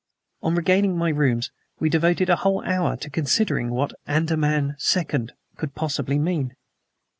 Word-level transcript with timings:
On 0.41 0.55
regaining 0.55 0.97
my 0.97 1.09
rooms, 1.09 1.51
we 1.79 1.87
devoted 1.87 2.27
a 2.27 2.37
whole 2.37 2.63
hour 2.65 2.97
to 2.97 3.09
considering 3.11 3.69
what 3.69 3.93
"ANDAMAN 4.07 4.73
SECOND" 4.79 5.33
could 5.57 5.75
possibly 5.75 6.17
mean. 6.17 6.55